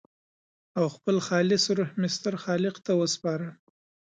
[0.77, 3.47] او خپل خالص روح مې ستر خالق ته وسپاره.